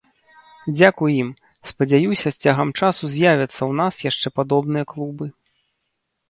[0.77, 1.27] Дзякуй ім,
[1.71, 5.25] спадзяюся, з цягам часу з'явяцца ў нас яшчэ падобныя клубы.